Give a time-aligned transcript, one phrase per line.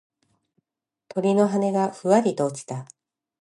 [1.09, 2.87] 鳥の羽がふわりと落ちた。